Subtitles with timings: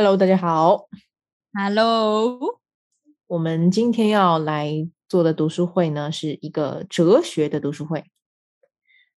[0.00, 0.88] Hello，大家好。
[1.52, 2.60] Hello，
[3.26, 8.04] 我们今天要来做的读书会呢，是一个哲学的读书会。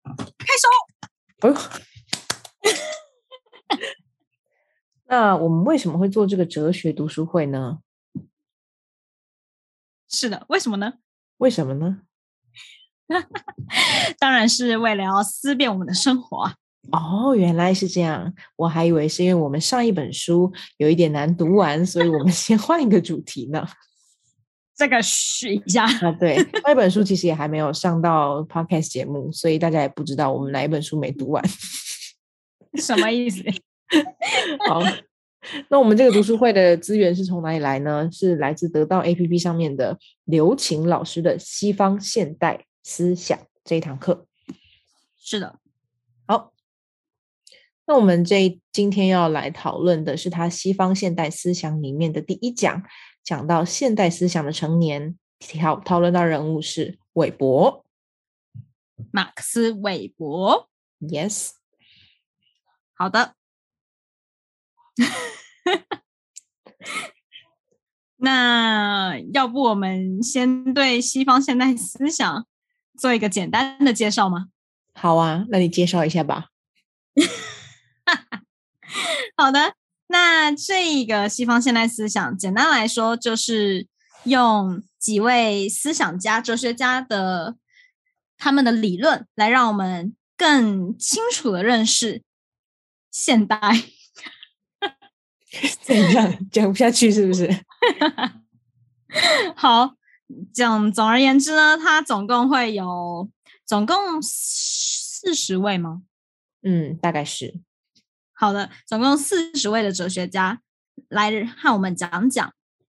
[0.03, 0.67] 开手。
[1.41, 1.55] 哎呦，
[5.05, 7.77] 那我们为什么会做这个哲学读书会呢？
[10.09, 10.93] 是的，为什么呢？
[11.37, 12.01] 为什么呢？
[14.17, 16.55] 当然是为了要思辨我们的生活啊。
[16.91, 23.65] 哦，原来是这样，我还以为是因为我们上一本书有一点难读完，所以我们 先换一个主题呢。
[24.75, 31.43] 这个试一下，啊，对，那本书其实也还没有上到 podcast 节目，所以大家也不知道我们哪一本书没读完。
[32.81, 33.43] 什么意思？
[34.67, 34.81] 好，
[35.69, 38.09] 那我们这个读书会的资源是从哪里来呢？
[38.11, 44.25] 是来自得到 APP 上面的刘晴老师的《西方现代思想》这一堂课。
[45.19, 45.59] 是的，
[46.25, 46.53] 好，
[47.91, 52.81] 那我们这今天要来讨论的是他西方现代思想里面的第一讲，
[53.21, 55.17] 讲到现代思想的成年，
[55.59, 57.85] 讨讨论到人物是韦伯。
[59.11, 60.69] 马克思韦伯。
[61.01, 61.49] Yes，
[62.93, 63.35] 好的。
[68.15, 72.47] 那要不我们先对西方现代思想
[72.97, 74.47] 做一个简单的介绍吗？
[74.93, 76.51] 好啊，那你介绍一下吧。
[79.37, 79.73] 好的，
[80.07, 83.87] 那这个西方现代思想，简单来说就是
[84.25, 87.55] 用几位思想家、哲学家的
[88.37, 92.23] 他们的理论，来让我们更清楚的认识
[93.09, 93.59] 现代。
[95.81, 97.49] 怎样讲不下去是不是？
[99.55, 99.95] 好，
[100.53, 103.29] 讲总而言之呢，它总共会有
[103.65, 106.03] 总共四十位吗？
[106.63, 107.59] 嗯，大概是。
[108.41, 110.59] 好的，总共四十位的哲学家
[111.09, 112.51] 来和我们讲讲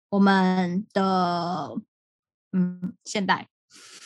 [0.10, 1.76] 我们的
[2.54, 3.50] 嗯现代。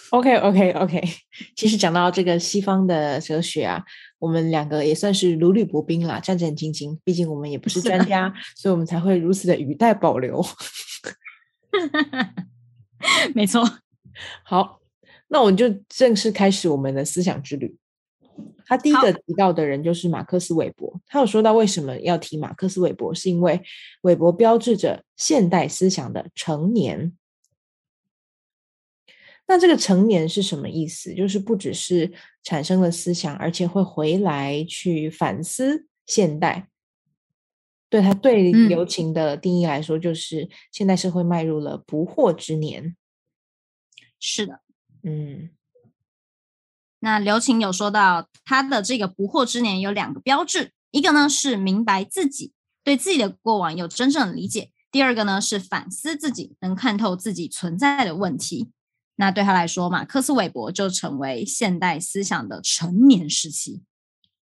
[0.10, 1.00] OK OK OK，
[1.56, 3.84] 其实讲到这个西方的哲学啊，
[4.18, 6.98] 我们两个也算是如履薄冰啦，战战兢兢。
[7.04, 10.44] 毕竟我们也不是专家，所以我们才会如此的语带保留。
[13.36, 13.64] 没错，
[14.44, 14.80] 好，
[15.28, 17.78] 那我们就正式开始我们的思想之旅。
[18.68, 23.62] 他第一个提到的人就是马克思韦伯，他有说到为什么要提马克思韦伯，是因为
[24.02, 27.14] 韦伯标志着现代思想的成年。
[29.48, 31.16] 那这个成年是什么意思？
[31.16, 32.12] 就是不只是
[32.44, 36.68] 产生了思想，而且会回来去反思现代。
[37.90, 42.98] 对他对嗯刘擎的定义来说，就是现代社会迈入了不惑之年。
[44.20, 44.60] 是的。
[45.04, 45.52] 嗯
[47.08, 52.52] 那刘擎有说到，他的这个不惑之年有两个标志，一个呢是明白自己，
[52.84, 58.72] 对自己的过往有真正的理解；第二个呢是反思自己，能看透自己存在的问题。
[59.16, 63.84] 那对他来说，马克思韦伯就成为现代思想的成年时期。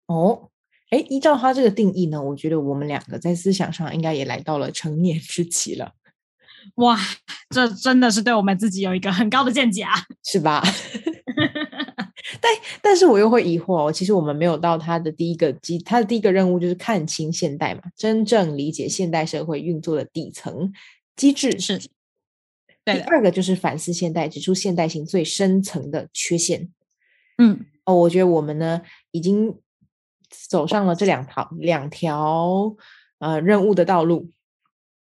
[0.07, 0.50] 哦，
[0.90, 5.94] 哎，依照他这个定义呢，我觉得我们两个在思想上应该也来到了成年时期了，
[6.75, 7.00] 哇，
[7.50, 9.94] 这真的是对我们自己有一个很高的见解啊！
[10.25, 10.61] 是吧？
[12.41, 20.74] 但但是我又会疑惑哦，其实我们没有到他的第一个机，他的第一个任务就是看清现代嘛，真正理解现代社会运作的底层
[21.16, 21.59] 机制。
[21.59, 21.79] 是
[22.84, 26.69] 对第，二个就是反思现代，指出现代性最深层的缺陷。
[27.38, 28.81] 嗯，哦，我觉得我们呢
[29.12, 29.56] 已经
[30.50, 32.75] 走上了这两条两条
[33.19, 34.31] 呃任务的道路，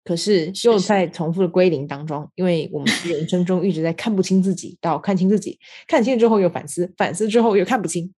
[0.02, 8.12] 可是又在重复的归零当中，因为我们人生中一直在看不清自己，到看清自己，看清之后又反思，反思之后又看不清。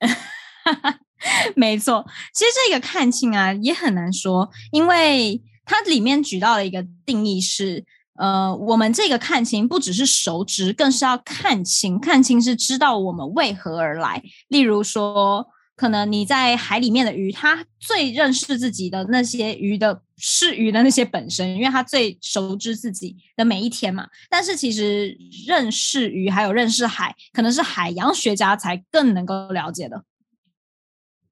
[1.56, 7.84] 没错，其实这个看清啊也很难说，因为它里面举到的一个定义是，
[8.14, 11.98] 呃，我们这个看清不只是熟知，更是要看清。
[11.98, 14.22] 看清是知道我们为何而来。
[14.48, 24.08] 例如说，可能你在海里面的鱼，它最认识自己的那些鱼的是鱼的那些本身，因为他最熟知自己的每一天嘛。
[24.28, 25.16] 但是其实
[25.46, 30.04] 认识鱼还有认识海，可能是海洋学家才更能够了解的。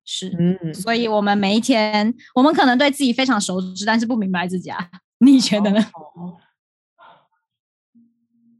[0.04, 4.88] 是，嗯，所以我们每一天，我们可能对自己非常熟知，但是不明白自己啊。
[5.18, 5.80] 你觉得呢？
[5.92, 6.38] 哦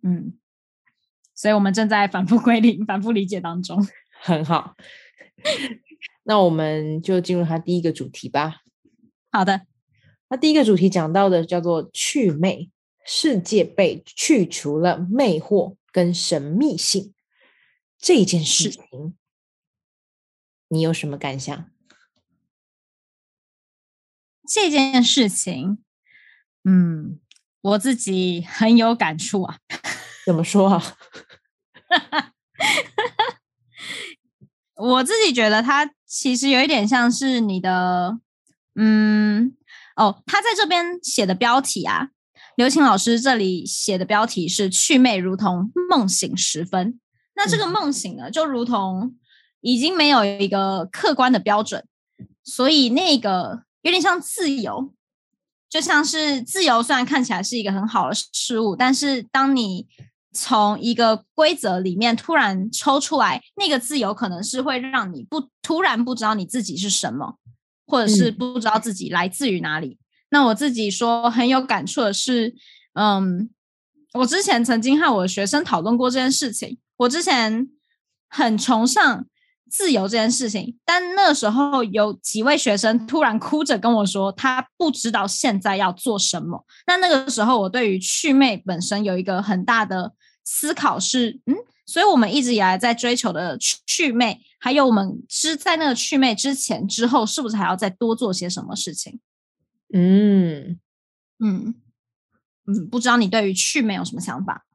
[0.03, 0.35] 嗯，
[1.35, 3.87] 所以我们正在反复归零、 反复理解当中。
[4.21, 4.75] 很好。
[6.25, 8.63] 那我们就进入他第一个主题吧。
[9.31, 9.63] 好的，
[10.29, 12.71] 那第一个主题讲到的叫做去魅，
[13.05, 17.15] 世界被去除了魅惑跟神秘性
[17.99, 19.17] 这件事情，
[20.69, 21.71] 你有什么感想？
[24.49, 25.79] 这件事情，
[26.65, 27.21] 嗯，
[27.61, 29.59] 我自己很有感触啊。
[30.27, 30.97] 怎么说啊？
[34.75, 38.19] 我自己觉得它其实有一点像是你的，
[38.75, 39.57] 嗯，
[39.97, 42.09] 哦，他在这边写的标题啊，
[42.57, 47.01] 刘晴老师这里写的标题是“趣魅如同梦醒时分”。
[47.35, 49.15] 那这个梦醒呢，就如同
[49.61, 51.85] 已经没有一个客观的标准，
[52.45, 54.93] 所以那个有点像自由，
[55.69, 59.87] 就像是自由，虽然看起来是一个很好的事物，但是当你
[60.33, 67.37] 从一个规则里面突然抽出来，那个自由可能是会让你不突然不知道你自己是什么，
[67.87, 69.99] 或者是不知道自己来自于哪里。
[70.31, 72.55] 那我自己说很有感触的是，
[72.95, 73.49] 嗯，
[74.15, 76.79] 我之前曾经和我的学生讨论过这件事情。
[76.99, 77.69] 我之前
[78.29, 79.27] 很崇尚
[79.71, 86.65] 自由这件事情，但那时候有几位学生突然哭着跟我说，他不知道现在要做什么。
[86.87, 91.55] 那那个时候，我对于祛魅本身有一个很大的思考，是嗯，
[91.87, 99.21] 所以我们一直以来在追求的祛魅，还有我们之在那个祛魅之前之后，是不是还要再多做些什么事情？
[99.95, 100.81] 嗯
[101.39, 101.75] 嗯
[102.67, 104.67] 嗯，不知道你对于祛魅有什么想法？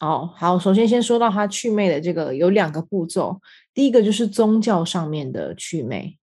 [0.00, 3.40] 哦，好，首先先说到它祛魅的这个有两个步骤，
[3.74, 6.18] 第一个就是宗教上面的祛魅，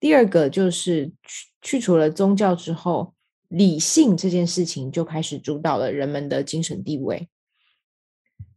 [0.00, 3.14] 第二个就是去去除了宗教之后，
[3.48, 7.28] 理性这件事情就开始主导了人们的精神地位。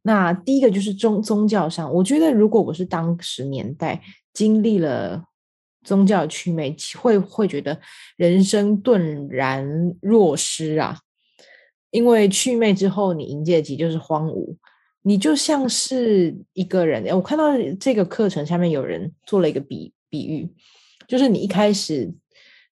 [0.03, 4.01] 那第一个就是宗宗教上，我觉得如果我是当时年代
[4.33, 5.23] 经历了
[5.83, 7.79] 宗教祛魅，会会觉得
[8.17, 10.97] 人生顿然若失啊。
[11.91, 14.55] 因为祛魅之后，你迎接的就是荒芜，
[15.01, 17.05] 你就像是一个人。
[17.15, 17.49] 我看到
[17.79, 20.49] 这个课程下面有人做了一个比比喻，
[21.07, 22.13] 就是你一开始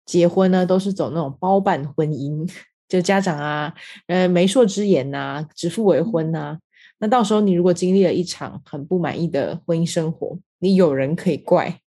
[0.05, 2.49] 结婚呢，都是走那种包办婚姻，
[2.87, 3.73] 就家长啊，
[4.07, 6.57] 呃，媒妁之言呐，指腹为婚呐。
[6.99, 11.79] 那到时候你如果经历了一场很不满意的婚姻生活，你有人可以怪。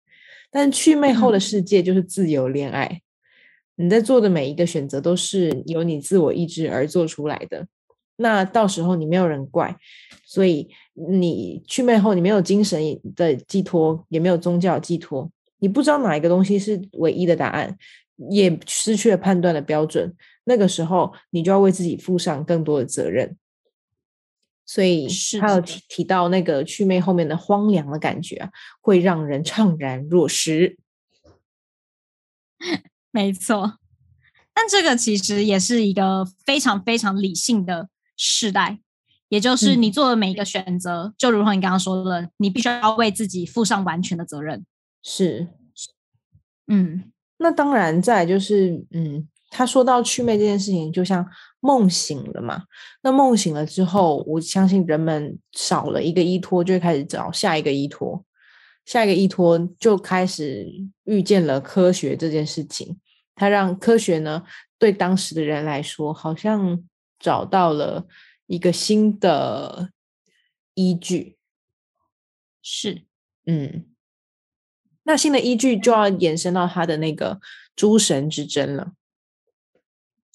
[0.50, 3.02] 但去魅后的世界就是自由恋爱。
[3.75, 7.66] 你在做的每一个选择都是由你自我意志而做出来的，
[8.18, 9.75] 那到时候你没有人怪，
[10.25, 12.80] 所以你去魅后，你没有精神
[13.16, 17.75] 的寄托，也没有宗教寄托，你不知道哪一个东西是唯一的答案，
[18.30, 20.14] 也失去了判断的标准。
[20.44, 23.36] 那个时候，你就要为自己负上更多的责任。
[24.66, 25.08] 所以
[25.40, 28.50] 他有提提到那个祛魅后面的荒凉的感觉啊，
[28.80, 30.78] 会让人怅然若失。
[33.12, 33.80] 没错，
[34.54, 38.80] 但这个其实也是一个非常非常理性的时代，
[39.30, 44.66] 也就是你做的每一个选择，就如同你刚刚说的，你必须要为自己负上完全的责任。
[45.04, 45.48] 是，
[46.68, 51.27] 嗯，那当然，再就是，嗯，他说到祛魅这件事情，就像
[51.59, 52.63] 梦醒了嘛。
[53.03, 58.25] 那梦醒了之后，我相信人们少了一个依托，就会开始找下一个依托。
[58.86, 60.68] 下一个依托就开始
[61.03, 62.98] 遇见了科学这件事情，
[63.36, 64.44] 它让科学呢
[64.80, 66.81] 对当时的人来说，好像
[67.19, 68.07] 找到了
[68.47, 69.92] 一个新的
[70.74, 71.37] 依据。
[72.64, 73.04] 是，
[73.45, 73.85] 嗯，
[75.04, 77.40] 那新的依据就要延伸到他的那个
[77.76, 78.94] 诸神之争了。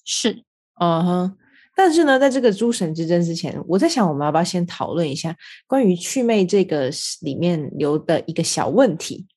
[0.09, 0.43] 是，
[0.79, 1.37] 嗯哼。
[1.75, 5.35] 但是呢，在这个诸神之争之前，我在想，我们要不要先讨论一下
[5.67, 6.89] 关于祛魅这个
[7.21, 9.27] 里面留的一个小问题？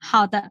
[0.00, 0.50] 好的，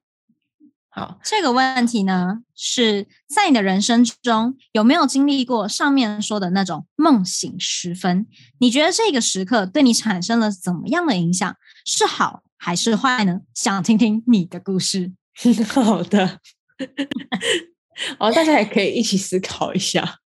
[0.88, 8.26] 好，这个问题呢，是在你的人生中有没有经历过上面说的那种梦醒时分？
[8.60, 11.54] 你觉得这个时刻对你产生了怎么样的影响？
[11.86, 13.42] 是好还是坏呢？
[13.54, 15.12] 想听听你的故事。
[15.68, 16.40] 好的。
[18.20, 20.20] 哦，大家也可以一起思考一下。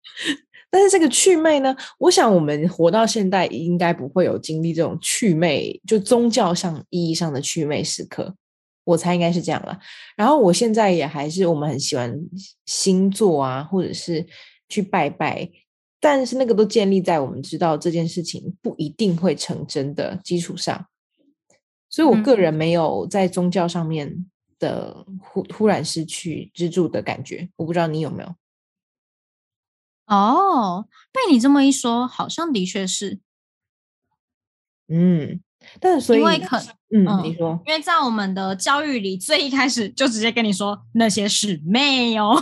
[0.71, 8.35] 但是这个祛魅呢，我想我们活到现代，应该不会有经历这种祛魅，就宗教上意义上的祛魅时刻。
[8.83, 9.79] 我猜应该是这样了。
[10.15, 12.15] 然后我现在也还是我们很喜欢
[12.65, 14.25] 星座啊，或者是
[14.67, 15.49] 去拜拜，
[15.99, 20.85] 但是那个都建立在我们知道这件事情不一定会成真的基础上。
[21.89, 24.25] 所以我个人没有在宗教上面。
[24.59, 28.35] 的忽忽然失去支柱的感觉，我不知道你有没有。
[30.05, 33.19] 哦，被你这么一说，好像的确是。
[34.87, 35.39] 嗯，
[35.79, 36.57] 但是所以，因为可，
[36.89, 42.35] 嗯，你说，因为在我们的教育里，最一开始就直接跟你说那些是没有。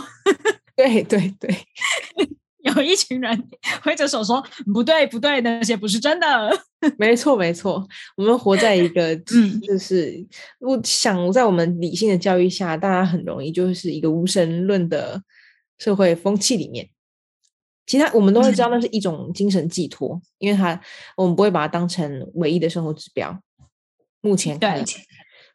[0.74, 1.54] 对对对，
[2.60, 3.48] 有一群人
[3.82, 6.50] 挥着手说：“不对，不对，那些不是真的。
[6.98, 7.86] 没错，没错，
[8.16, 10.26] 我们活在一个，嗯就是
[10.60, 15.22] 我想在我们理性的教育下，大家很容易就是一个无神论的
[15.78, 16.88] 社会风气里面。
[17.86, 20.78] 其他我们都会知道那是一种精神寄托，因为它
[21.16, 23.40] 我们不会把它当成唯一的生活指标。
[24.20, 24.84] 目前对，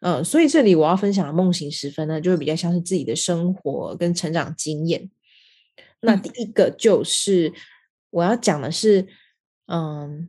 [0.00, 5.10] 嗯，所以这里我要分享的梦醒时分呢，就会比较像是自己的生活跟成长经验。
[6.04, 7.52] 那嗯第一个就是
[8.10, 9.06] 我要讲的是，
[9.66, 10.28] 嗯，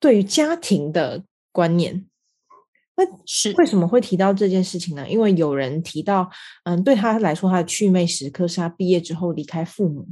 [0.00, 2.06] 对于家庭的观念。
[2.98, 5.06] 那是为什么会提到这件事情呢？
[5.06, 6.30] 因为有人提到，
[6.64, 10.08] 嗯，对他来说，他的祛魅时刻是他毕业之后离开父母，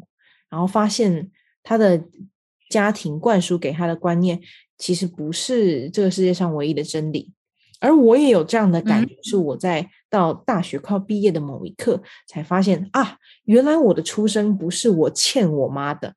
[0.50, 1.30] 然后发现
[1.62, 2.04] 他的
[2.68, 4.38] 家庭灌输给他的观念，
[4.76, 7.32] 其实不是这个世界上唯一的真理。
[7.80, 16.14] 而我也有这样的感嗯觉，是我在到大学快要毕业的某一刻，才发现啊，原来我的出生不是我欠我妈的。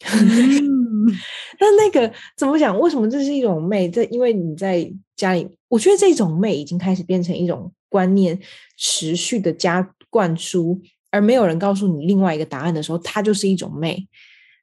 [0.00, 1.06] 嗯
[1.60, 2.76] 那那个怎么讲？
[2.80, 3.88] 为什么这是一种媚？
[3.88, 8.36] 这因为你在家里，我觉得这种媚已经开始变成一种观念，
[8.76, 10.80] 持续的加灌输，
[11.12, 14.08] 而没有人告诉你另外一个答案的时候，它就是一种媚。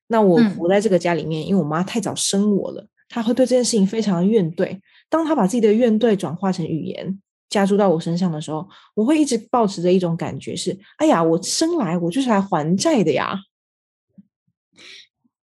[0.08, 4.78] 那我嗯活在这个家里面，因为我妈太早生我了，她会对这件事情非常的怨怼。
[5.12, 8.66] 当他把自己的怨怼转化成语言，加注到我身上的时候，
[8.96, 13.38] 我会一直保持着一种感觉是：哎呀，我生来我就是来还债的呀。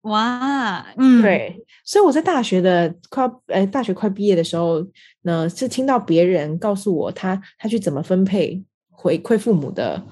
[0.03, 4.87] 哇，嗯，，对，所以我在大学的快要呃大学快毕业的时候
[5.23, 10.07] 呢，是听到别人告诉我他他去怎么分配回馈父母的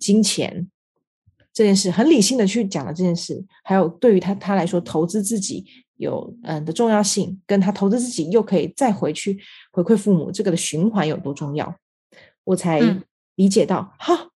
[0.00, 0.68] 金钱
[1.52, 5.64] 这件事，很理性的去讲了这件事，还有对于他他来说投资自己
[5.96, 9.38] 有嗯的重要性，跟他投资自己又可以再回去
[9.70, 11.76] 回馈父母这个的循环有多重要，
[12.44, 13.02] 我才嗯
[13.34, 14.30] 理解到哈，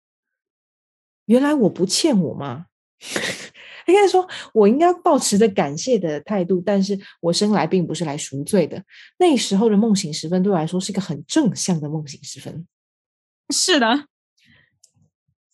[1.26, 2.66] 原来我不欠我妈。
[3.88, 8.84] 应该说，我应该保持着感谢的态度，但是我生来并不是来赎罪的。
[9.18, 12.68] 那时候的梦醒时分对我来说是一个很正向的梦醒时分。
[13.50, 14.06] 是的。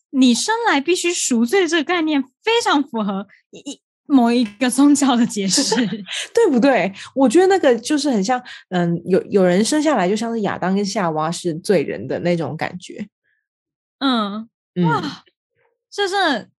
[0.10, 5.76] 你生来必须赎罪这个概念非常符合一一某一个宗教的解释。
[6.34, 6.92] 对不对？
[7.16, 13.08] 我觉得那个就是很像，嗯，有有人生下来就像是亚当跟夏娃是罪人的那种感觉。
[14.00, 15.24] 嗯，嗯，哇，
[15.90, 16.50] 这是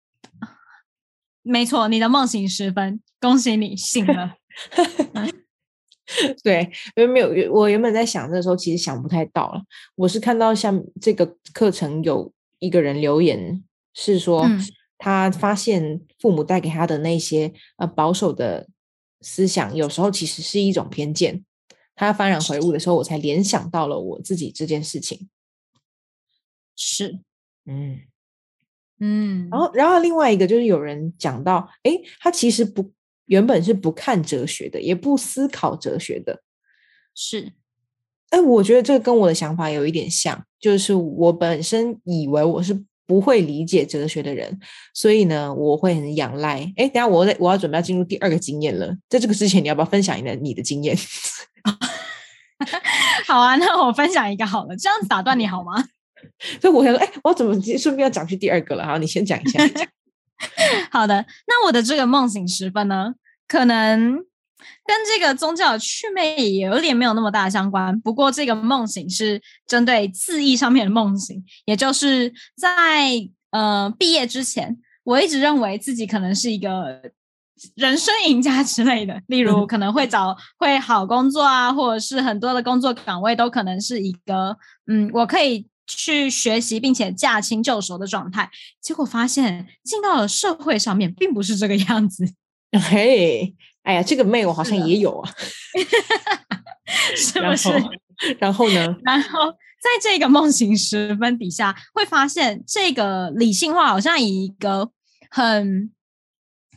[1.43, 4.35] 没错，你的梦醒时分，恭喜你醒了。
[6.43, 9.63] 对，因为没有我原本在想的时候，其实想不太到了。
[9.97, 13.63] 我是看到像这个课程有一个人留言
[13.93, 14.61] 是说，嗯
[14.99, 18.69] 他发现父母带给他的那些呃保守的
[19.21, 21.45] 思想，有时候其实是一种偏见。
[21.95, 25.31] 他幡然悔悟的时候，我才联想到了我自己这件事情。
[26.75, 27.21] 是，
[27.65, 28.03] 嗯，
[29.01, 32.93] 嗯，然后，然后另外一个就是有人讲到，哎，他其实不
[33.25, 36.43] 原本是不看哲学的，也不思考哲学的。
[37.15, 37.55] 是，
[38.29, 44.59] 哎，我觉得这个跟我的想法有一点像，就是我本身以为我是不会理解哲学的人，
[44.93, 46.61] 所以呢，我会很仰赖。
[46.77, 50.97] 哎，等下我在我要准备要进入第二个经验了，在这个之前，你要不要分享一下你的经验？
[53.27, 55.85] 好啊，那我分享一个好了，这样子打断你好吗？
[56.61, 58.85] 所以我想说，哎，我怎么顺便要讲去第二个了？
[58.85, 59.61] 好，你先讲一下。
[60.91, 63.15] 好的，那我的这个梦醒时分呢，
[63.47, 64.19] 可能
[64.85, 67.99] 跟这个宗教的祛魅也有点没有那么大相关。
[68.01, 77.03] 不过这个梦醒是针对字义上面的梦醒，也就是在呃毕业之前，我一直认为自己可能是一个
[77.75, 84.57] 人生赢家之类的，例如可能会 找会好工作啊，或者是很多的工作岗位都可能是一个
[84.87, 85.69] 嗯，我可以。
[85.89, 92.25] 去学习并且驾轻就熟的状态，结果发现进到了社会上面，并不是这个样子，
[92.73, 93.55] 嘿，
[93.85, 95.31] 哎呀，这个妹我好像也有啊。
[97.35, 97.85] 然是不是？
[98.39, 98.97] 然后呢？
[99.05, 104.91] 然后在这个梦醒时分底下，会发现这个理性化好像以一个
[105.31, 105.93] 很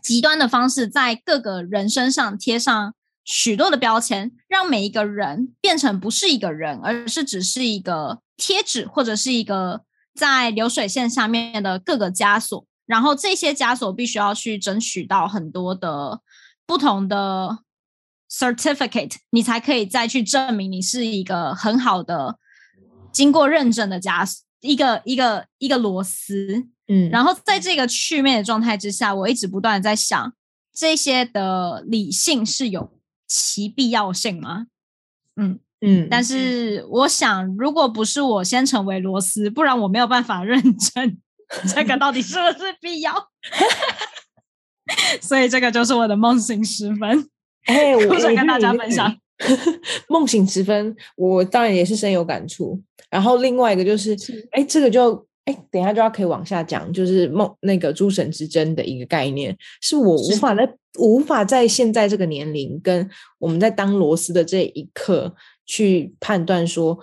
[0.02, 2.94] 极端的方式，在各个人身上贴上
[3.24, 12.66] 许多的标签，让每一个人变成不是一个人，而是只是一个贴纸，或者是一个在流水线下面的各个枷锁。
[12.90, 16.22] 然后这些枷锁必须要去争取到很多的
[16.66, 17.60] 不同的
[18.32, 22.40] certificate，你才可以再去证明你是一个很好的、
[23.12, 26.68] 经过认证的枷锁，一个一个一个螺丝。
[26.88, 30.34] 嗯，然后在这个祛魅的状态之下，我一直不断的在想，
[30.74, 34.66] 这些的理性是有其必要性吗？
[35.36, 41.20] 嗯，嗯，但是我想，如果不是我先成为螺丝，不然我没有办法 认证
[41.74, 43.14] 这个到底是不是必要？
[45.22, 47.28] 所以这个就是我的梦醒时分。
[47.66, 49.16] 哎，我 想跟大家分享
[50.08, 52.82] 梦醒时分，我当然也是深有感触。
[53.10, 54.16] 然后另外一个就是，
[54.52, 67.00] 哎，这个就哎，等一下就要可以往下讲，就是梦那个诸神之争的一个概念，是我无法在无法在现在这个年龄跟我们在当螺丝的这一刻去判断说，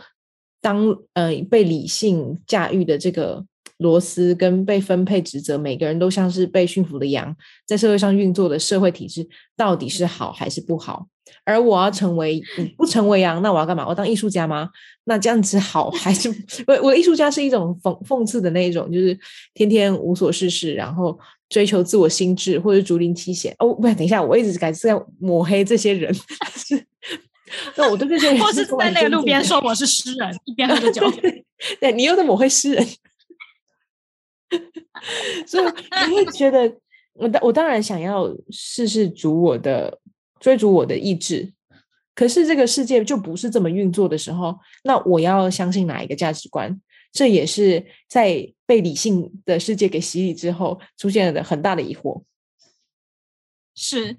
[0.60, 3.44] 当呃被理性驾驭的这个。
[3.78, 7.34] 螺丝跟被分配职责，每个人都像是被驯服的羊，
[7.66, 11.06] 在社会上运作的社会体制到底是好还是不好？
[11.44, 12.40] 而我要成为
[12.76, 13.86] 不成为羊，那我要干嘛？
[13.86, 14.70] 我当艺术家吗？
[15.04, 16.28] 那这样子好还是
[16.68, 16.74] 我？
[16.82, 19.18] 我艺术家是一种讽讽刺的那一种，就是
[19.52, 21.18] 天天无所事事，然后
[21.48, 23.52] 追求自我心智或者竹林七贤。
[23.58, 26.14] 哦，不，等一下，我一直感觉在抹黑这些人。
[27.76, 31.02] 那我对这些人，或是在那个路边说我是诗人，一边喝着酒。
[31.80, 32.86] 对你又在抹黑诗人。
[35.46, 35.64] 所以
[36.08, 36.78] 你会觉得，
[37.14, 40.00] 我当我当然想要试试逐我的
[40.40, 41.52] 追逐我的意志，
[42.14, 46.80] 可是这个世界就不是这么运作的时候，那我要相信哪一个价值观？
[47.12, 52.22] 这也是在被理性的世界给洗礼之后出现了的很大的疑惑。
[53.74, 54.18] 是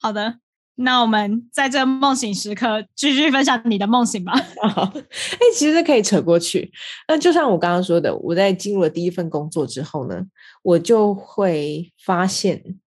[0.00, 0.38] 好的。
[0.80, 4.32] 那我们在这梦醒时刻继续分享你的梦醒吧。
[4.62, 6.70] 哎，其实可以扯过去。
[7.08, 10.24] 那就像我刚刚说的，我在进入了第一份工作之后呢，
[10.62, 12.78] 我就会发现，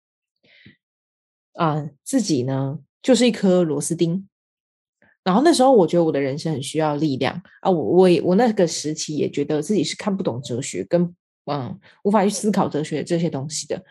[1.56, 4.26] 啊，自己呢就是一颗螺丝钉。
[5.26, 11.14] 然后那时候我觉得我的人生很需要力量啊，我我也我那个时期也觉得自己是看不懂哲学，跟
[11.52, 13.84] 嗯无法去思考哲学这些东西的，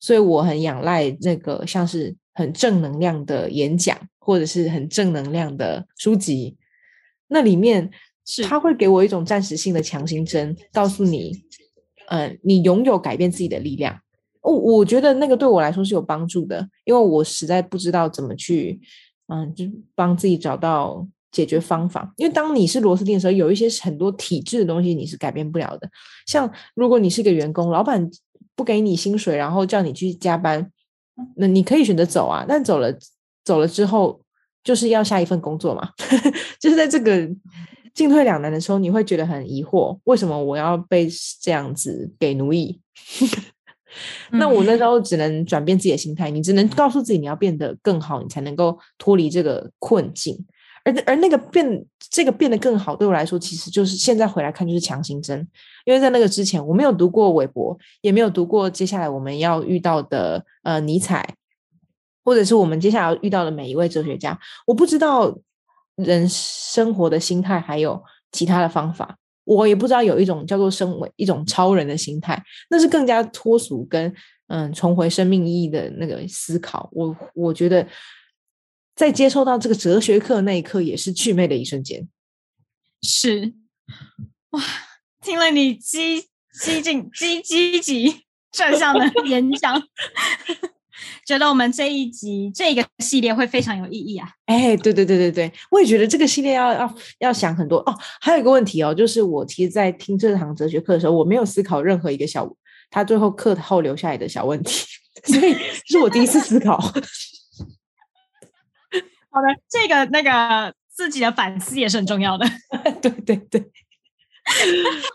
[0.00, 2.16] 所以我很仰赖那个像是。
[2.38, 6.56] 很正能量的演讲，或者是很正能量的书籍，
[7.26, 7.90] 那里面
[8.24, 11.32] 是他会给我一种暂时性的强心针，告诉你，
[12.06, 13.98] 呃，你拥有改变自己的力量。
[14.40, 18.80] 我我觉得那个对我来说是有帮助的，因为我实在不知道怎么去，
[19.26, 19.64] 嗯，就
[19.96, 22.14] 帮自己找到解决方法。
[22.18, 25.90] 因为当你是螺丝钉的时候，有一些很多体制的东西你是改变不了的。
[26.24, 28.08] 像如果你是个员工，老板
[28.54, 30.70] 不给你薪水，然后叫你去加班。
[31.36, 32.92] 那你可以选择走啊，但走了
[33.44, 34.20] 走了之后，
[34.62, 35.90] 就是要下一份工作嘛。
[36.60, 37.28] 就是在这个
[37.94, 41.08] 进退两难的时候，你会觉得很疑惑，为什么我要被
[41.40, 42.80] 这样子给奴役？
[44.32, 50.44] 那我那时候只能转变自己的心态，你只能告诉自己你要变得更好，你才能够脱离这个困境。
[50.88, 55.46] 而而那个变这个变得更好，对我来说，其实就是现在回来看就是强行针，
[55.84, 61.34] 因为在那个之前，我没有读过韦伯，也没有读过接下来我们要遇到的呃尼采，
[62.24, 65.36] 或者是我们接下来遇到的每一位哲学家，我不知道
[65.96, 74.10] 人生活的心态还有其他的方法，我也不知道有一种叫做身为一种超人的心态，那是更加脱俗跟
[74.46, 77.86] 嗯重回生命意义的那个思考，我我觉得。
[78.98, 82.08] 在接受到这个哲学课那一刻，也是祛魅的一瞬间。
[83.00, 83.54] 是
[84.50, 84.60] 哇，
[85.22, 86.24] 听了你激
[86.60, 89.80] 激进、激积极、正向的 演讲，
[91.24, 94.28] 觉得我们这一集这个系列会非常有意义啊！
[94.46, 97.96] 哎，对对对对对，我也觉得这个系列要要要想很多哦。
[98.20, 102.52] 还有一个问题哦，就是我其实，在听这堂哲学课的时候，我没有思考任何一个小
[102.90, 104.84] 他最后课后留下来的小问题，
[105.22, 105.54] 所以
[105.86, 106.92] 是我第一次思考。
[109.38, 112.44] 好的，这个那个自己的反思也是很重要的。
[113.00, 113.70] 对对对。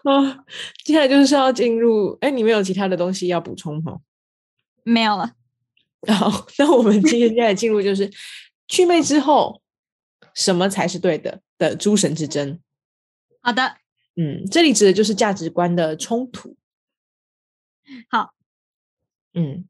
[0.06, 0.46] 哦，
[0.86, 4.00] 接下来就是要进入，哎，你没有其他的东西要补充吗？
[4.84, 5.34] 没有了。
[6.08, 8.10] 好，那我们今天接下来进入就是
[8.68, 9.62] 祛魅之后，
[10.34, 12.62] 什么才是对的的诸神之争。
[13.42, 13.76] 好的，
[14.16, 16.56] 嗯，这里指的就是价值观的冲突。
[18.10, 18.34] 好，
[19.34, 19.68] 嗯。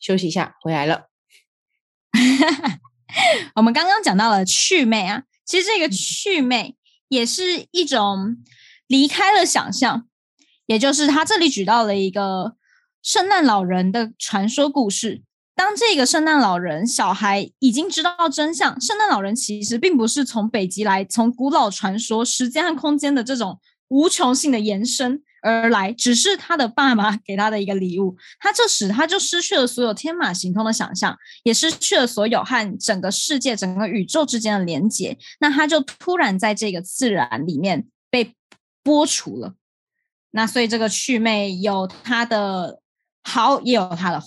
[0.00, 1.08] 休息一下，回来了。
[3.54, 6.76] 我们刚刚讲到了趣味啊，其实这个趣味
[7.08, 8.36] 也是一种
[8.86, 10.06] 离开了想象，
[10.66, 12.56] 也就是他这里举到了一个
[13.02, 15.22] 圣诞老人的传说故事。
[15.54, 25.22] 当这个圣诞老人小孩已经知道真相，圣诞老人其实并不是从北极来，从古老传说时间和空间的这种无穷性的延伸。
[25.42, 35.16] 而来，只是他的爸妈给他的一个礼物，他这时他就失去了所有天马行空的想象，也失去了所有和整个世界、整个宇宙之间的连接。
[35.40, 38.34] 那他就突然在这个自然里面被
[38.84, 39.54] 剥除了。
[40.32, 42.80] 那所以这个祛魅有它的
[43.24, 44.22] 好，也有它的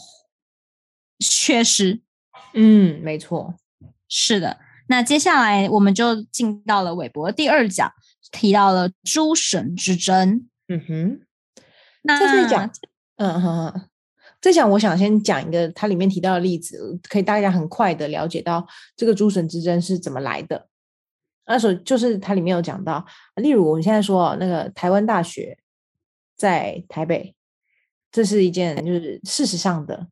[1.19, 2.01] 缺失。
[2.53, 3.55] 嗯，没错，
[4.09, 4.59] 是的。
[4.87, 7.89] 那接下来我们就进到了韦伯第二讲，
[8.31, 10.49] 提到了诸神之争。
[10.67, 11.21] 嗯哼，
[12.03, 12.69] 那这讲，
[13.17, 13.89] 嗯哼哼，
[14.39, 20.67] 这讲我想先讲一个它里面提到的例子，可以大家很快的了解到这个诸神之争是怎么来的。
[21.45, 25.57] 那时候就是它里面有讲到，例如我们现在说那个台湾大学
[26.37, 27.35] 在台北，
[28.11, 30.07] 这是一件就是事实上的，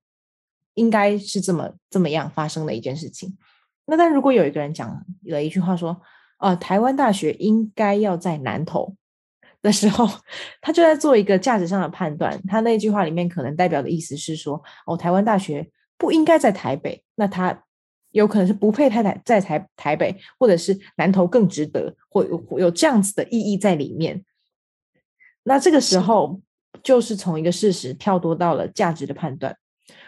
[0.74, 3.38] 应该是这么这么样发生的一件事情。
[3.86, 6.02] 那但如果有一个人讲了一句话说，
[6.40, 8.96] 呃，台湾大学应该要在南投
[9.62, 10.08] 的时候，
[10.62, 12.42] 他就在做一个价值上的判断。
[12.48, 17.64] 他那句话里面可能代表的意思是说，哦，台湾大学不应该在台北，那他。
[18.14, 24.26] 有可能是不配太太在台台北，或者是南投更值得，或有有这样子的意义在里面。
[25.44, 26.42] 那这个时候
[26.84, 29.56] 就是从一个事实跳多到了价值的判断，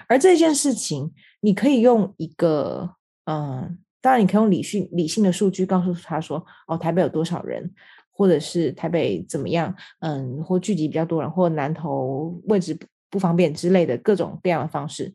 [0.10, 7.74] 而这件事情你可以用一个嗯，当然你可以用理性理性的数据告诉他说，哦，台北有多少人，
[8.14, 12.78] 或者是台北怎么样，嗯，或聚集比较多人，或南投位置
[13.10, 15.14] 不方便之类的各种各样的方式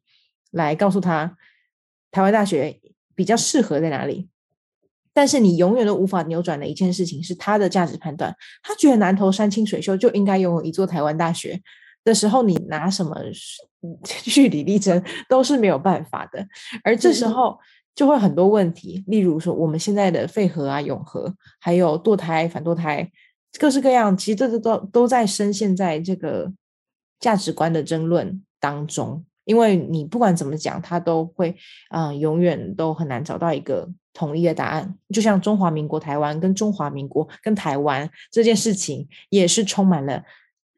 [0.50, 1.36] 来告诉他。
[2.10, 2.80] 台湾大学
[3.14, 4.28] 比较适合在哪里？
[5.12, 8.34] 但是你永远都无法扭转的一件事情是他的价值判断。
[8.62, 11.60] 他觉得南投山清水秀就应该拥有一座台湾大学
[12.04, 13.14] 的时候，你拿什么
[14.24, 16.46] 据理力争都是没有办法的。
[16.82, 17.58] 而这时候
[17.98, 23.10] 就会很多问题，例如说我们现在的废核啊、永和，还有堕胎、反堕胎，
[23.58, 26.52] 各式各样，其实这个都都在深陷在这个
[27.18, 29.24] 价值观的争论当中。
[29.46, 31.56] 因为你不管怎么讲，他都会，
[31.90, 34.96] 嗯，永远都很难找到一个统一的答案。
[35.12, 40.22] 就像中华民国台湾跟中华民国跟台湾这件事情，也是充满了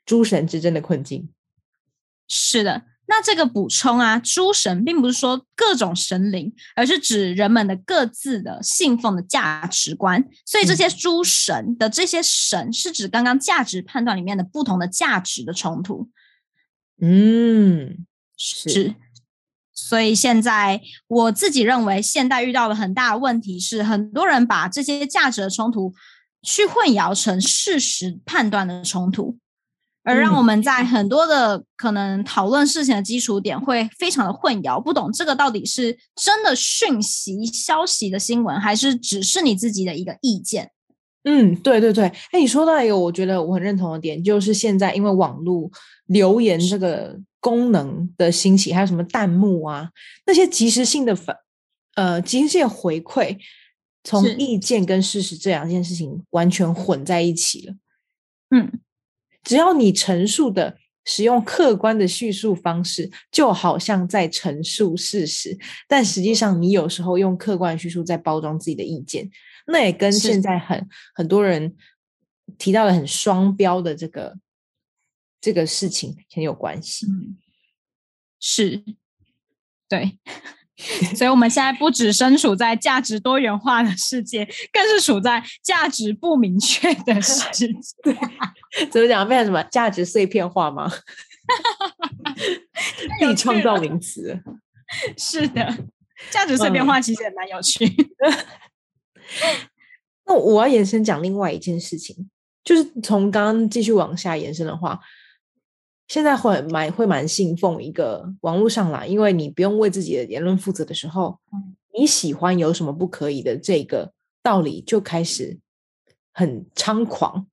[0.07, 1.29] 诸神之争的困境。
[2.29, 10.25] 是的，那这个补充啊，诸神并不是说各种神灵，而是指人们的各自的信奉的价值观。
[10.47, 16.09] 所以这些诸神的这些神，是指刚刚价值判断里面的不同的价值的冲突。
[17.03, 18.07] 嗯。
[18.43, 18.95] 是，
[19.75, 25.93] 所以现在我自己认为，现代遇到了很大的问题是，很多人把这些价值的冲突
[26.41, 29.37] 去混淆成事实判断的冲突，
[30.11, 40.71] 而让我们在很多的可能讨论事情的基础点会非常的混淆，不懂这个到底是真的讯息、消息的新闻，还是只是你自己的一个意见。
[41.25, 45.71] 嗯，对对对，哎，你说到一个我觉得我很认同的点，就是现在因为网络
[46.07, 47.19] 留言这个。
[47.43, 49.89] 功能的兴起，还有什么弹幕啊？
[50.27, 51.35] 那些及时性的反，
[51.95, 53.39] 呃，及时性回馈，
[54.05, 57.75] 从意见跟事实这两件事情完全混在一起了。
[58.51, 58.71] 嗯，
[59.43, 69.31] 只要你陈述的使用客观的叙述方式，就好像在陈述事实，但实际上你有时候用客观叙述在包装自己的意见，
[69.67, 70.41] 那也跟现。
[70.41, 71.77] 在很很多人
[72.59, 74.39] 提到的很双标的这个。
[75.43, 77.07] 这个事情很有关系，
[78.39, 78.85] 是，
[79.89, 80.19] 对，
[81.15, 87.69] 所以我们现在不只身处在价值多元化的世界，更是处在价值不明确的世界。
[88.03, 88.15] 对，
[88.91, 89.27] 怎么讲？
[89.29, 90.91] 变成什么价值碎片化吗？
[93.19, 94.41] 自己创造名词。
[95.17, 95.77] 是的，
[96.31, 97.87] 价值碎片化其实也蛮有趣。
[100.27, 102.31] 那我要延伸讲另外一件事情，
[102.65, 105.01] 就是从刚刚继续往下延伸的话。
[106.11, 111.39] 现在会蛮会蛮信奉一个网络上啦，因为你不用为自己的言论负责的时候，
[111.97, 115.61] 你喜欢有什么不可以的这个道理就开始
[116.33, 117.47] 很猖狂。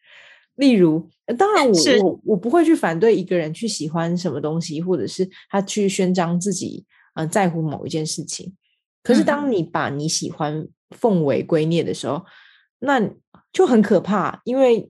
[0.56, 8.56] 例如，当然我我我不会去反对一个人去喜欢什么东西，或者是他去宣张自己嗯在乎某一件事情。
[9.02, 12.24] 可是当你把你喜欢奉为圭臬的时候，
[12.78, 13.06] 那
[13.52, 14.88] 就很可怕，因为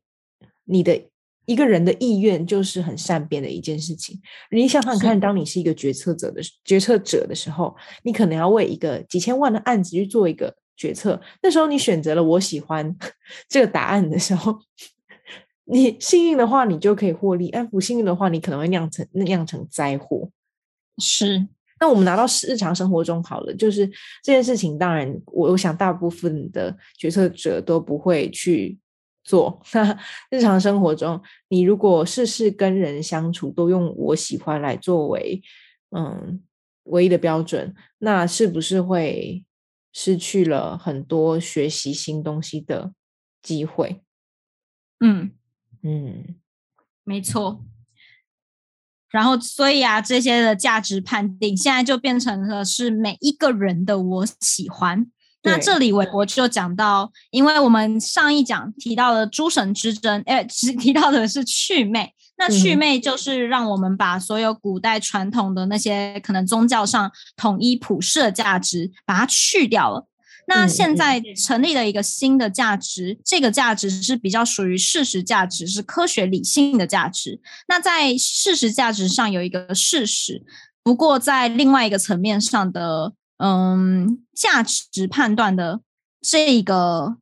[0.63, 1.08] 你的。
[1.49, 4.21] 一个人的意愿就是很善变的一件事情。
[4.51, 11.19] 你想想看，当你是一个决策者的决策者的时候，你可能要为一个几千万的案子去做一个决策。
[11.43, 12.95] 那时候你选择了我喜欢
[13.49, 14.59] 这个答案的时候，
[15.65, 20.29] 你幸运的话，你就可以获利；，但不幸运的话，你可能会酿成酿成灾祸。
[20.99, 21.49] 是。
[21.81, 23.87] 那我们拿到日常生活中好了，就是
[24.23, 28.79] 这件事情，当然，我我想大部分的决策者都不会去。
[29.29, 29.99] 做那
[30.33, 35.43] 日常生活中，你如果事事跟人相处都用我喜欢来作为
[35.95, 36.43] 嗯
[36.85, 39.45] 唯一的标准，那是不是会
[39.93, 42.95] 失去了很多学习新东西的
[43.43, 44.03] 机会？
[45.01, 45.33] 嗯
[45.83, 46.37] 嗯，
[47.05, 47.63] 没错。
[49.11, 55.11] 然后，所以啊，这些的价值判定现在就变成了是每一个人的我喜欢。
[55.49, 62.13] 那这里韦伯就讲到，因为我们上一讲提到了诸神之争，哎，只提到的是祛魅。
[62.41, 70.07] 那祛嗯魅就是让我们把所有古代传统的那些可能宗教上统一普世的价值，把它去掉了。
[70.47, 77.41] 那现在成立了一个新的价值，这个价值是比较属于事实价值，是科学理性的价值。
[77.67, 80.43] 那在事实价值上有一个事实，
[80.83, 85.81] 不过在另外一个层面上的，嗯，价值判断的
[86.21, 87.17] 这个，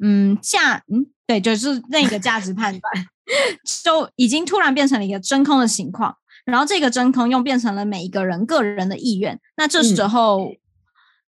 [0.00, 3.06] 嗯，价，嗯，对，就是那个价值判断，
[3.82, 6.16] 就已经突然变成了一个真空的情况。
[6.44, 10.52] 然后这个真空又变成了每一个人个人的意愿，那这时嗯候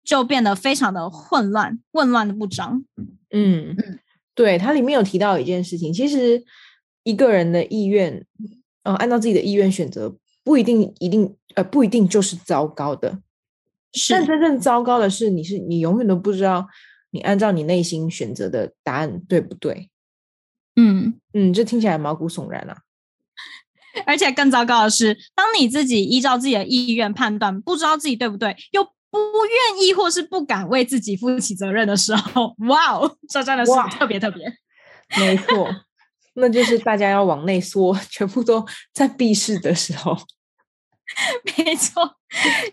[0.03, 2.83] 就变得非常的混乱，混乱的不章。
[3.29, 3.75] 嗯，
[4.33, 6.43] 对，它里面有提到一件事情，其实
[7.03, 8.25] 一个人的意愿，
[8.81, 13.19] 呃，按照自己的意愿选择，不一定一定呃不一定就是糟糕的，
[14.09, 16.67] 但，真正糟糕的是，你是你永远都不知道
[17.11, 19.89] 你按照你内心选择的答案对不对。
[20.75, 22.77] 嗯，嗯，这听起来毛骨悚然啊。
[24.07, 34.51] 而且更糟糕的是，当你自己依照自己的意愿判断，不知道自己对不对，又不愿意或是不敢为自己负起责任的时候，哇哦，这真的是哇特别特别。
[35.19, 35.69] 没错，
[36.33, 40.17] 那就是大家要往内缩，全部都在避世的时候。
[41.57, 42.15] 没错，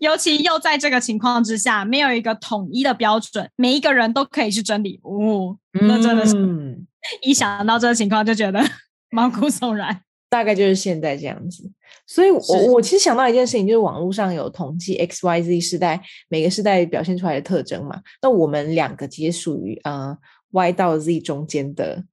[0.00, 5.00] 尤其又在这个情况之下，没有一个统一的标准，每一个人都可以去整理。
[5.02, 6.86] 哦，那真的是嗯，
[7.22, 8.62] 一想到这个情况就觉得
[9.10, 10.02] 毛骨悚然。
[10.28, 11.68] 大概就是现在这样子。
[12.06, 18.00] 所以我，我其实想到一件事情，就是网络上有统计 X、Y、Z 世代每个世代表现出来的特征嘛。
[18.22, 20.16] 那我们两个其实属于呃
[20.52, 22.04] Y 到 Z 中间的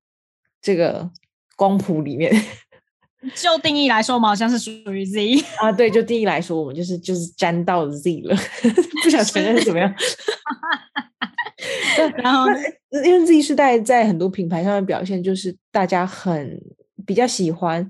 [0.61, 1.09] 这个
[1.55, 2.33] 光谱里面
[3.36, 5.43] 就定义来说，我们好像是属于 Z。
[5.60, 5.71] 啊。
[5.71, 8.36] 对，就定义来说，我们就是就是沾到 Z 了，
[9.03, 9.93] 不想承认是怎么样。
[12.17, 12.45] 然后
[13.03, 16.62] 因为 Z 世代在很多品牌上的表现，就是大家很
[17.06, 17.89] 比较喜欢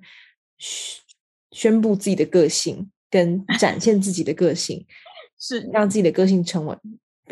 [0.58, 1.04] 宣
[1.52, 4.86] 宣布自己的个性，跟展现自己的个性，
[5.38, 6.76] 是让自己的个性成为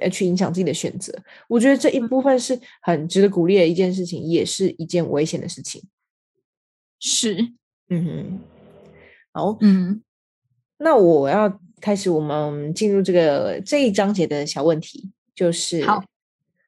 [0.01, 1.17] 呃去影响自己的选择。
[1.47, 5.81] 我觉得这一部分是很值得鼓励的一件事情，也是一件危险的事情。
[6.99, 7.53] 是，
[7.89, 8.39] 嗯哼，
[9.31, 10.01] 好，嗯，
[10.77, 16.03] 那我要开始我们进入这个这一章节的小问题，就是好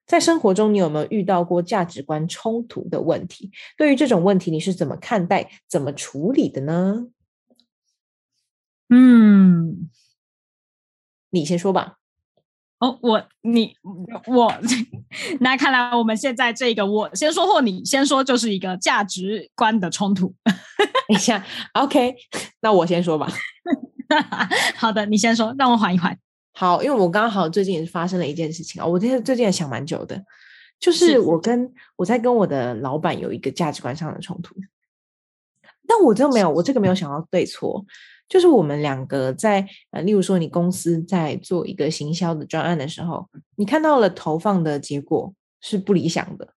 [0.06, 3.52] 在生活中你有没有遇到过价值观冲突的问题？
[3.76, 7.08] 对于这种问题，你是怎么看待、怎么处理的呢？
[8.90, 9.90] 嗯，
[11.32, 11.97] 你先说吧。
[12.80, 13.76] 哦，我你
[14.28, 14.54] 我，
[15.42, 20.34] 那看来我们现在这个我先说或你先说，就是一个价值观的冲突。
[21.08, 22.16] 等一下，OK，
[22.62, 23.28] 那我先说吧。
[24.78, 26.18] 好的，你先说，让我缓一缓。
[26.54, 30.24] 好，因为我刚好最近也是发生了一件事情啊，我最近最近也想蛮久的，
[30.80, 34.56] 就是是我跟我在跟我的老板有一个价值观上的冲突，
[35.88, 37.86] 但我真的没有，我这个没有想到对错，
[38.30, 46.50] 就是我们两个在呃，例如说你公司在做一个行销的专案的时候，你看到了投放的结果是不理想的，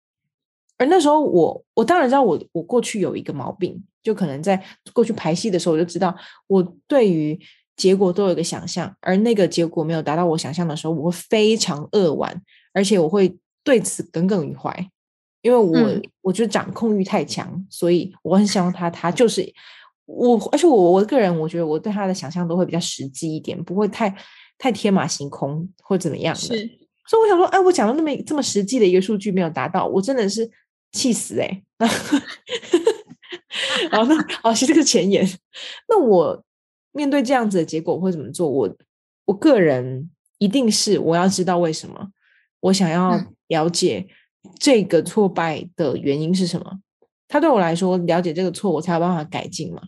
[0.78, 7.38] 而那时候我我当然知道我我过去有一个毛病，就可能在过去排戏的时候我就知道我对于
[7.76, 14.90] 结果都有一个想象，而那个结果没有达到我想象的时候，我会非常扼腕，而且我会对此耿耿于怀，
[15.42, 16.02] 因为我、嗯。
[16.22, 19.42] 我觉得掌控欲太强，所以我很希望他他就是
[20.16, 24.14] 我，而且我我个人我觉得我对他的想象都会比较实际一点，不会太
[24.58, 26.40] 太天马行空或怎么样的。
[26.40, 26.48] 是，
[27.06, 30.50] 所以我想说，哎，我讲了那么这么实际的一个数据没有达到，我真的是
[30.92, 31.88] 气死哎、 欸！
[33.90, 35.26] 好，那好，其实这个前言，
[35.88, 36.44] 那我
[36.92, 38.48] 面对这样子的结果，我会怎么做？
[38.50, 38.76] 我
[39.26, 42.08] 我个人一定是我要知道为什么，
[42.60, 44.08] 我想要嗯了解
[44.58, 46.80] 这个挫败的原因是什么。
[47.28, 49.82] 他对我来说，了解这个错，我才有办法改进嘛。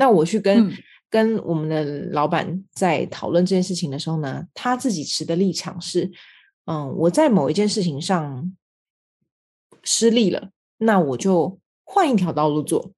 [0.00, 0.72] 那我去跟、嗯
[1.12, 1.82] 跟我们的
[2.12, 6.08] 老板在讨论这件事情的时候呢，他自己持的立场是，
[6.66, 8.56] 嗯，我在某一件事情上
[9.82, 12.92] 失利了，那我就换一条道路做。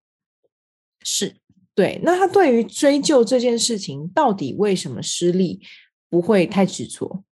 [1.03, 1.37] 是，
[1.75, 5.63] 对，那他对于追究这件事情到底为什么失利，
[6.11, 7.25] 不会太执着，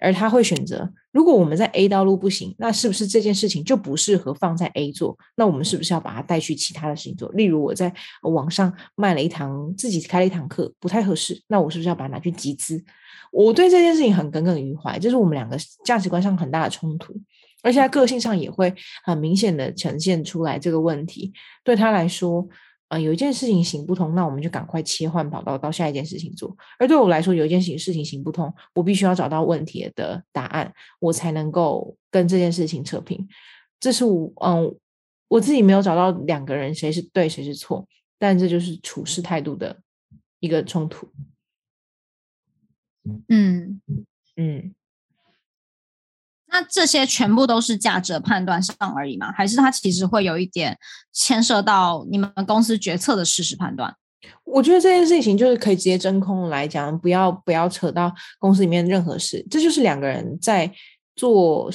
[0.00, 5.16] 而他会选择，如果我们在 A 道路不行，那是不是这件事情就不适合放在 A 做？
[5.36, 7.30] 那我们是不是要把它带去其他的事情做？
[7.32, 12.82] 例如我在网上卖了一堂，自己开了一堂课，不太合适，那我是不是要把它拿去集资？
[13.30, 17.14] 我对这件事情很耿耿于怀，这是我们两个价值观上很大的冲突，
[17.62, 21.32] 而且他个性上也会很明显的呈现出来这个问题。
[21.62, 22.48] 对他来说，
[22.90, 26.56] 啊、有一件事情行不通，那我们就赶快切换跑道到下一件事情做。
[26.76, 33.28] 而对我来说，有一件事情事情行不通，我必须要找到问题的答案，我才能够跟这件事情扯平。
[33.78, 34.76] 这是我嗯，
[35.28, 37.86] 我自己没有找到两个人谁是对谁是错，
[38.18, 39.80] 但这就是处事态度的
[40.40, 41.08] 一个冲突。
[43.28, 43.80] 嗯，
[44.36, 44.74] 嗯，
[46.60, 49.32] 那这些全部都是价值的判断上而已吗？
[49.32, 50.76] 还是它其实会有一点
[51.10, 53.96] 牵涉到你们公司决策的事实判断？
[54.44, 60.70] 我觉得这件事情就是可以直接真空来讲，不要不要扯到公司里面任何事，这就是两个人在
[61.16, 61.70] 做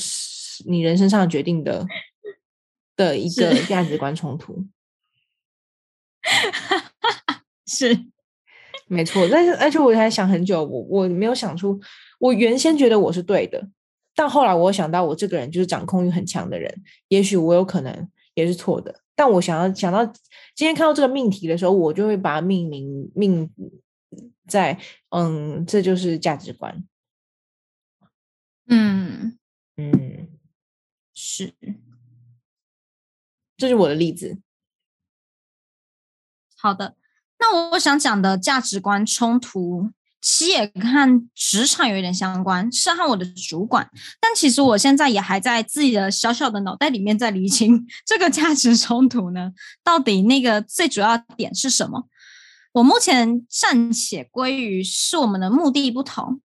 [0.67, 1.83] 你人生上决定的
[2.95, 4.63] 的一个价值观冲突。
[7.65, 8.05] 是，
[8.87, 11.79] 没错，但是而且我还想很久，我我没有想出，
[12.19, 13.67] 我原先觉得我是对的，
[14.15, 19.01] 但后来我想到我这个人就是掌控欲很强的人，也许我有可能也是错的。
[19.13, 20.05] 但我想要想到
[20.55, 23.49] 今天看到这个命题的时候，我就会把它命名命
[24.47, 26.83] 在嗯，这就是价值观。
[28.67, 29.37] 嗯，
[29.77, 30.27] 嗯，
[31.13, 31.53] 是。
[33.57, 34.37] 这是我的例子。
[36.57, 36.97] 好的，
[37.39, 39.91] 那我想讲的价值观冲突，
[40.25, 43.87] 其实也和职场有一点相关，是和我的主管。
[44.19, 49.51] 但其实我现在也还在自己的小小的脑袋里面在厘清这个价值冲突呢，
[49.83, 52.07] 到底那个最主要点是什么？
[52.73, 56.41] 我目前暂且归于是我们的目的不同，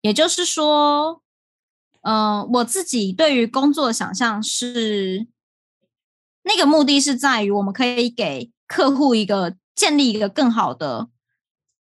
[0.00, 1.22] 也就是说，
[2.00, 5.26] 嗯、我自己对于工作的想象是，
[6.44, 11.10] 那个目的是在于我们可以给客户一个建立一个更好的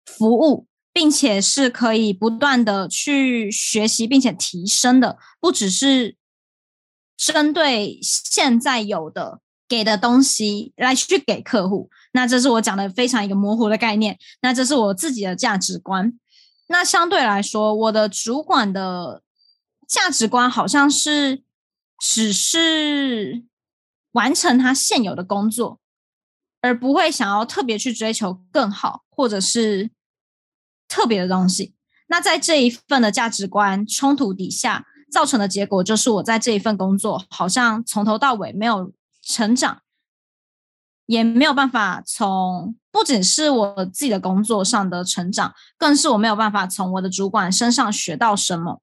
[0.07, 0.68] 服务，
[0.99, 6.17] 并且是可以不断的去学习并且提升的，不只是
[7.17, 11.89] 针对现在有的给的东西来去给客户。
[12.11, 16.19] 那这是我讲的非常一个模糊的概念，那这是我自己的价值观。
[16.67, 19.23] 那相对来说，我的主管的
[19.87, 21.45] 价值观好像是
[22.01, 23.45] 只是
[24.11, 25.79] 完成他现有的工作，
[26.61, 29.93] 而不会想要特别去追求更好或者是
[30.89, 31.75] 特别的东西。
[32.09, 39.83] 那在这一份的价值观冲突底下，造成的结果就是我在这一份工作好像从头到尾没有成长，
[41.07, 48.81] 也没有办法从不仅是我自己的工作上的成长，更是我没有办法从我的主管身上学到什么。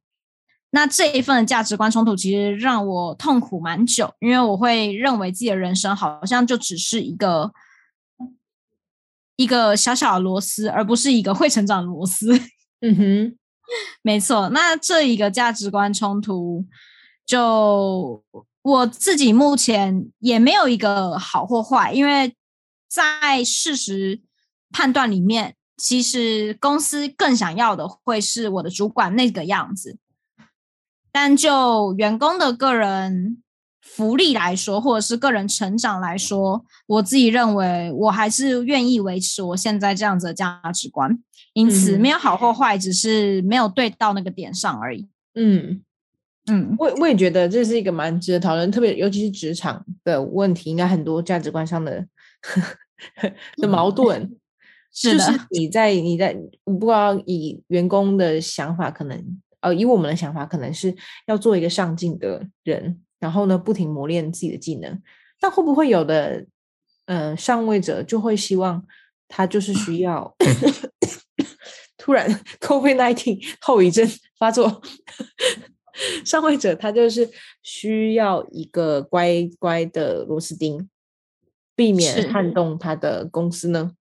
[0.71, 7.53] 那这一份价值观冲突，其实让我痛苦蛮久，因为我会认为自己的人生好像就只是一个
[9.35, 12.31] 一个小小的螺丝，而不是一个会成长的螺丝。
[12.81, 13.37] 嗯哼，
[14.01, 16.65] 没错，那这一个价值观冲突，
[17.25, 18.23] 就
[18.61, 22.35] 我自己目前也没有一个好或坏，因为
[22.87, 24.21] 在事实
[24.71, 29.97] 判断里面，其实公司更想要的会是我的主管那个样子，
[31.11, 33.41] 但就员工的个人
[33.95, 41.17] 福利来说，或者是个人成长来说，我自己认为我还是愿意维持我现在这样子的价值观。
[41.53, 45.07] 因此，嗯没有好或坏，只是没有对到那个点上而已。
[45.35, 45.81] 嗯，
[46.47, 52.05] 嗯，我我也觉得这是一个蛮值得讨论，特别尤其是职场的问题，应该很多价值观上的
[53.55, 54.29] 的矛盾。
[54.91, 60.93] 是的，就是你在你在我不知道以员工的想法，可能呃以我们的想法，可能是
[61.27, 65.01] 要做一个上进的人，然后呢不停磨练自己的技能。
[65.41, 66.45] 那会不会有的
[67.05, 68.85] 呃上位者就会希望
[69.27, 70.35] 他就是需要
[71.97, 74.07] 突然 COVID nineteen 后遗症
[74.37, 74.79] 发作，
[76.23, 77.27] 上位者他就是
[77.63, 80.87] 需要一个乖乖的螺丝钉，
[81.75, 83.93] 避免是撼动他的公司呢？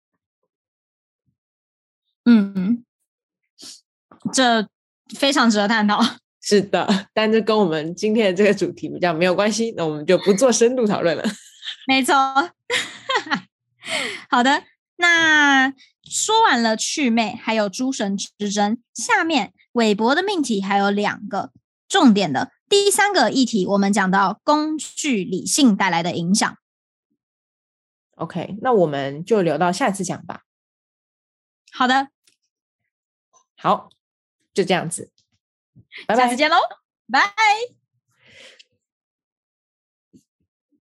[2.26, 2.84] 嗯，
[4.34, 4.68] 这
[5.16, 6.02] 非常值得探讨。
[6.46, 11.24] 是的， 但这跟我们今天的这个主题比较没有关系，那我们就不做深度讨论了。
[11.88, 12.14] 没错。
[14.30, 14.64] 好的，
[14.98, 21.54] 那说完了祛魅，还有诸神之争，下面韦伯的命题还有两个
[21.88, 22.52] 重点的。
[22.68, 26.58] 第三个议题，我们讲到工具理性带来的影响。
[28.16, 30.42] OK，那我们就留到下次讲吧。
[31.72, 32.10] 好的，
[33.56, 33.90] 好，
[34.54, 35.12] 就这样子，
[36.08, 36.36] 拜拜下次。
[36.36, 36.58] 见喽，
[37.12, 37.83] 拜。